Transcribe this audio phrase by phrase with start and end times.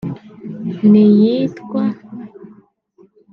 [0.89, 1.81] n’iyitwa